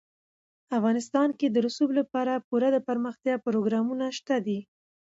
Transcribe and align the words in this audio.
افغانستان 0.77 1.29
کې 1.39 1.47
د 1.49 1.57
رسوب 1.65 1.89
لپاره 1.99 2.43
پوره 2.47 2.69
دپرمختیا 2.77 3.35
پروګرامونه 3.45 4.05
شته 4.17 4.35
دي. 4.45 4.59